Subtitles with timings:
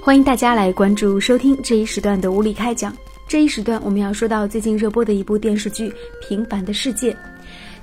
[0.00, 2.96] 欢迎大家来关注收听这一时段的无理开讲。
[3.26, 5.90] 这一时段我们要说到最近热播的一部电视剧
[6.26, 7.12] 《平凡的世界》。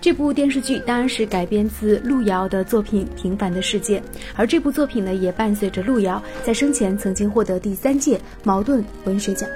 [0.01, 3.99] 这部电视剧当然是改编自路遥的作品《平凡的世界》，
[4.33, 9.47] 而这部作品呢，也伴随着路遥在生前曾经获得第三届茅盾文学奖。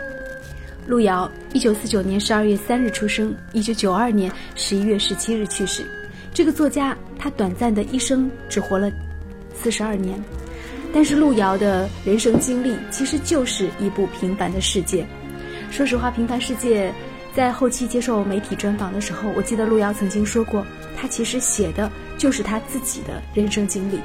[0.86, 5.84] 路遥，一九四九年十二月三日出生，一九九二年十一月十七日去世。
[6.34, 8.92] 这个作家，他短暂的一生只活了
[9.56, 10.22] 四十二年。
[10.94, 15.06] 但是路遥的人生经历其实就是一部平凡的世界。
[15.70, 16.90] 说实话，《平凡世界》
[17.36, 20.66] 在后期接受媒体专访的时候，我记得路遥曾经说过，
[20.98, 24.00] 他其实写的就是他自己的人生经历。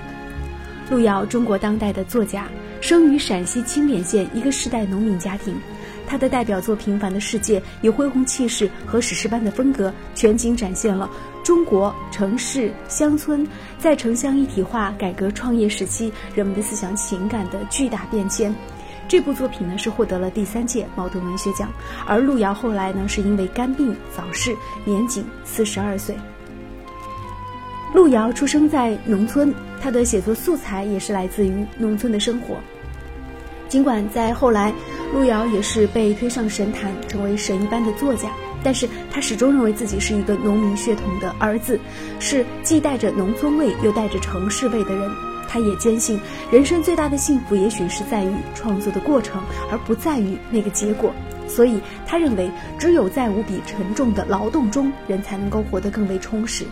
[0.90, 2.46] 路遥，中国当代的作家，
[2.82, 5.54] 生于陕西清莲县一个世代农民家庭。
[6.06, 11.10] 他的代表作《平凡的世界》以恢宏气势和史诗般的风格，全景展现了。
[11.42, 13.46] 中国城市乡村
[13.78, 18.54] 在城乡一体化改革创业时期人们的思想情感的巨大变迁，
[19.06, 21.68] 这部作品呢是获得了第三届茅盾文学奖。
[22.06, 26.16] 而路遥后来呢是因为肝病早逝，年仅四十二岁。
[27.92, 32.56] 路遥出生在农村，他的写作素材也是来自于农村的生活。
[33.68, 34.72] 尽管在后来，
[35.14, 38.28] 路遥也是被推上神坛，成为神一般的作家。
[38.64, 41.78] 但是他始终认为自己是一个农民血统的儿子，
[42.18, 45.08] 是既带着农村味又带着城市味的人。
[45.48, 46.18] 他也坚信，
[46.50, 51.12] 人生最大的幸福也许是在于创作的过程，而不在于那个结果。
[51.46, 56.64] 所以，他认为只有在无比沉重的劳动中，人才能够活得更为充实。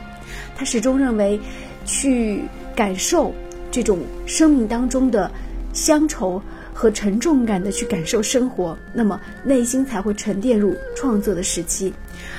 [0.56, 1.38] 他始终认为，
[1.84, 2.42] 去
[2.74, 3.32] 感受
[3.70, 5.30] 这种生命当中的
[5.72, 6.42] 乡愁。
[6.72, 11.92] 和沉重感的去感受生活，那么内心才会沉淀入创作的时期。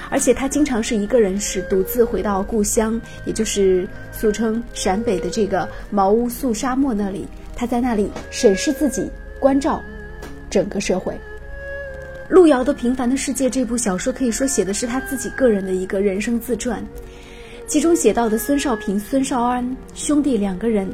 [0.09, 7.27] 而且他经常是一个人是独自回到故乡，也就是俗称陕北的这个茅屋肃沙漠那里。
[7.55, 9.81] 他在那里审视自己，关照
[10.49, 11.15] 整个社会。
[12.29, 16.83] 路遥的《平凡的世界》这部小说可以说写的是他自己个人的一个人生自传，
[17.67, 20.87] 其中写到的孙少平、孙少安兄弟两个人。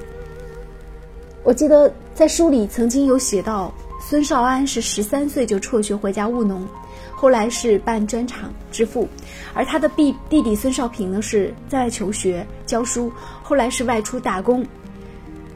[1.44, 6.68] 我记得在书里曾经有写到，孙少安是十三岁就辍学回家务农，
[7.14, 9.08] 后来是办砖厂致富，
[9.54, 13.10] 而他的弟弟弟孙少平呢是在外求学教书，
[13.42, 14.68] 后来是外出打工。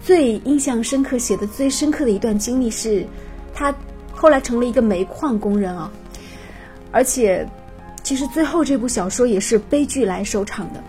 [0.02, 3.06] 最印象深刻、写的最深刻的一段经历是，
[3.54, 3.76] 他
[4.14, 5.92] 后来成了一个煤矿工人啊，
[6.94, 7.46] 而且，
[8.04, 10.82] 其实最后这部小说也是悲剧来收场的，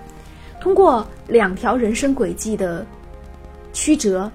[0.60, 2.86] 通过两条人生轨迹的
[3.72, 4.30] 曲折。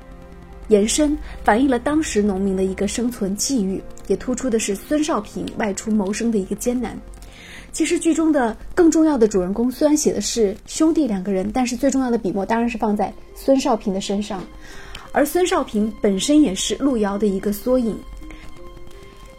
[0.69, 6.97] 延伸反映了当时农民的一个生存际遇，也突出的是孙少平外出谋生的一个艰难。
[7.71, 14.43] 其实剧中的更重要的主人公虽然写的是兄弟两个人，但是最重要的笔墨当然是放在孙少平的身上，
[15.11, 17.95] 而孙少平本身也是路遥的一个缩影。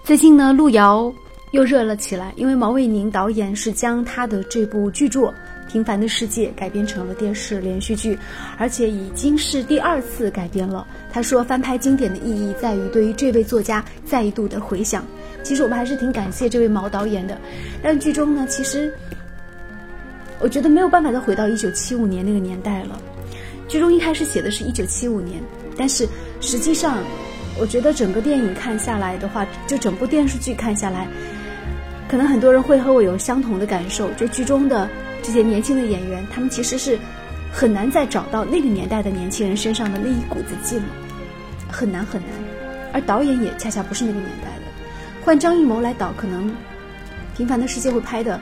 [0.04, 1.12] 最近呢，路遥
[1.50, 5.34] 又热了起来，因为毛卫宁导演是将他的这部巨作。
[5.70, 8.19] 平凡的世界改编成了电视连续剧，
[8.58, 10.84] 而且已经是第二次改编了。
[11.12, 15.06] 他说，翻拍经典的意义在于对于这位作家再度的回响。
[15.44, 17.38] 其实我们还是挺感谢这位毛导演的。
[17.82, 18.92] 但剧中呢，其实
[20.41, 23.00] 我觉得没有办法再回到一九七五年那个年代了。
[23.69, 25.41] 剧中一开始写的是一九七五年，
[25.76, 26.09] 但是
[26.41, 26.98] 实际上，
[27.60, 31.06] 我觉得整个电影看下来的话，就整部电视剧看下来，
[32.09, 34.88] 可能很多人会和我有相同的感受，就剧中的。
[35.22, 36.98] 这些年轻的演员，他们其实是
[37.53, 40.88] 很难再找到那个年代的年轻人身上的那一股子劲了，
[41.70, 42.31] 很难很难。
[42.92, 44.62] 而导演也恰恰不是那个年代的，
[45.25, 46.48] 换张艺谋来导，可能
[47.36, 48.41] 《平凡的世界》会拍的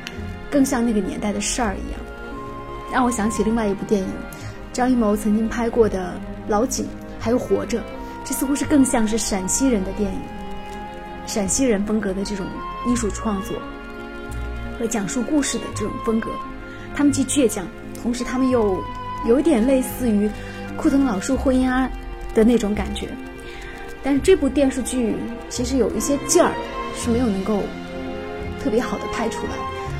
[0.50, 2.00] 更像那个年代的事儿一样。
[2.90, 4.08] 让我想起另外一部电影，
[4.72, 6.14] 张艺谋曾经拍过的
[6.50, 6.86] 《老井》，
[7.20, 7.78] 还有《活着》，
[8.24, 10.18] 这似乎是更像是陕西人的电影，
[11.26, 12.46] 陕西人风格的这种
[12.86, 13.58] 艺术创作
[14.78, 16.30] 和讲述故事的这种风格。
[16.98, 17.64] 他们既倔强，
[18.02, 18.82] 同时他们又
[19.24, 20.28] 有点类似于
[20.76, 21.88] 库藤老树婚姻啊
[22.34, 23.06] 的那种感觉。
[24.02, 25.14] 但是这部电视剧
[25.48, 26.50] 其实有一些劲儿
[26.96, 27.62] 是没有能够
[28.60, 29.50] 特别好的拍出来，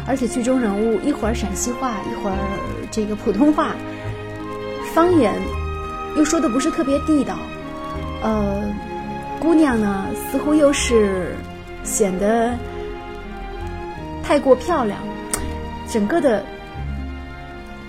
[0.08, 2.36] 而且剧中人物一会儿陕西话，一会儿
[2.90, 3.76] 这个普通话，
[4.92, 5.32] 方言
[6.16, 7.38] 又说的不是特别地道。
[8.24, 8.64] 呃，
[9.38, 11.36] 姑娘呢似乎又是
[11.84, 12.58] 显得
[14.24, 14.98] 太过漂亮，
[15.88, 16.44] 整个的。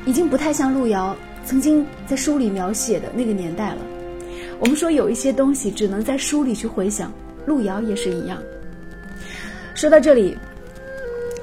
[0.06, 1.16] 已经不太像路遥
[1.46, 3.78] 曾经在书里描写的那个年代了。
[4.60, 7.12] 我们说有一些东西只能在书里去回想，
[7.46, 8.42] 路遥也是一样。
[9.74, 10.38] 说到这里，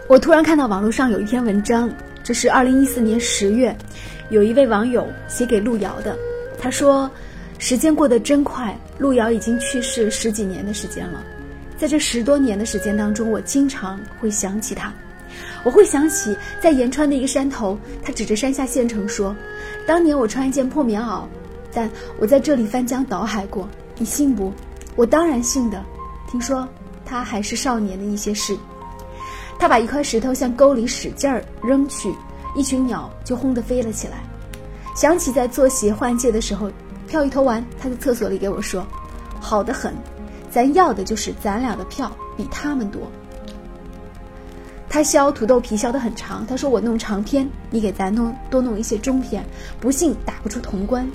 [0.09, 1.91] 我突然看到网络上有一篇文章，
[2.23, 3.75] 这是二零一四年十月，
[4.29, 6.17] 有一位网友写给路遥的。
[6.59, 7.11] 他说
[7.59, 11.25] ：“时间过得真快，路遥已经去世十几年的时间了。
[11.79, 14.93] 在这十多年的时间当中，我经常会想起他，
[15.67, 19.35] 我会想起在延川的一个山头，他指着山下县城说
[19.85, 21.25] ：“当年我穿一件破棉袄，
[21.75, 21.91] 但
[22.21, 23.69] 我在这里翻江倒海过，
[23.99, 24.53] 你信不？
[24.95, 25.85] 我当然信的。
[26.31, 26.69] 听说
[27.05, 28.57] 他还是少年的一些事。
[29.59, 32.15] 他把一块石头向沟里使劲儿扔去，
[32.55, 34.23] 一群鸟就轰地飞了起来。
[34.95, 36.71] 想起在做鞋换届的时候，
[37.09, 38.87] 票一投完，他在厕所里给我说：
[39.41, 39.93] 好的很。”
[40.49, 43.03] 咱要的就是咱俩的票比他们多。
[44.97, 49.45] 他削土豆皮削得很长，他说我弄长篇，你给咱弄多弄一些中篇，
[49.79, 51.07] 不信打不出潼关。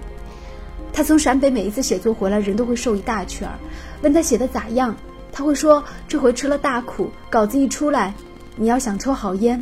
[0.94, 3.56] 他从陕北每一次写作回来，人都会瘦一大圈儿。
[4.04, 4.96] 问他写的咋样，
[5.32, 7.10] 他会说这回吃了大苦。
[7.28, 8.14] 稿子一出来，
[8.56, 9.60] 你要想抽好烟。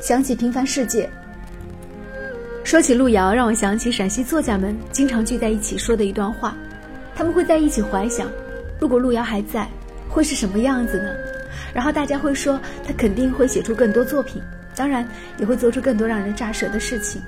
[0.00, 1.08] 想起平凡世界，
[2.64, 6.56] 说起路遥，让我想起陕西作家们经常聚在一起说的一段话，
[7.14, 8.26] 他们会在一起怀想。
[8.80, 9.68] 如果路遥还在，
[10.08, 11.10] 会是什么样子呢？
[11.72, 14.42] 然后大家会说他肯定会写出更多作品，
[14.74, 15.06] 当然
[15.38, 17.20] 也会做出更多让人咋舌的事情。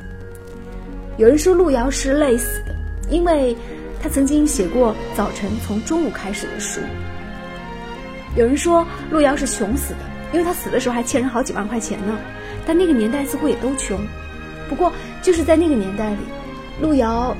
[1.16, 2.74] 有人说路遥是累死的，
[3.08, 3.56] 因为
[4.02, 6.80] 他曾经写过早晨从中午开始的书。
[8.34, 10.00] 有人说路遥是穷死的，
[10.32, 12.18] 因为他死的时候还欠人好几万块钱呢。
[12.66, 13.98] 但那个年代似乎也都穷。
[14.68, 16.18] 不过就是在那个年代里，
[16.80, 17.36] 路遥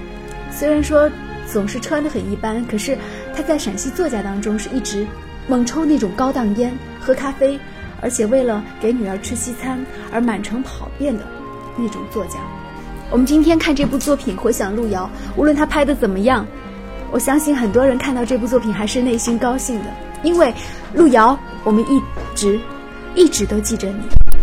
[0.51, 1.11] 虽然说
[1.47, 2.97] 总是穿得很一般，可是。
[3.35, 5.07] 他在陕西作家当中是一直
[5.49, 7.59] 猛抽那种高档烟、喝咖啡，
[8.01, 11.25] 而且为了给女儿吃西餐而满城跑遍的
[11.77, 12.39] 那种作家。
[13.11, 16.47] 我们今天看这部作品，回想路遥，无论他拍的怎么样，
[17.11, 19.87] 我相信很多人看到这部作品还是内心高兴的，
[20.23, 20.55] 因为
[20.95, 22.01] 路遥，我们一
[22.35, 22.59] 直
[23.15, 24.42] 一直都记着你。